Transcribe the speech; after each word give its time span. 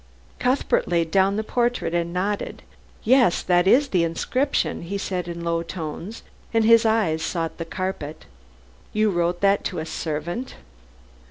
Cuthbert 0.39 0.87
laid 0.87 1.11
down 1.11 1.35
the 1.35 1.43
portrait 1.43 1.93
and 1.93 2.11
nodded. 2.11 2.63
"Yes! 3.03 3.43
That 3.43 3.67
is 3.67 3.89
the 3.89 4.03
inscription," 4.03 4.81
he 4.81 4.97
said 4.97 5.27
in 5.27 5.43
low 5.43 5.61
tones, 5.61 6.23
and 6.55 6.63
his 6.65 6.87
eyes 6.87 7.21
sought 7.21 7.59
the 7.59 7.65
carpet. 7.65 8.25
"You 8.93 9.11
wrote 9.11 9.41
that 9.41 9.63
to 9.65 9.77
a 9.77 9.85
servant." 9.85 10.55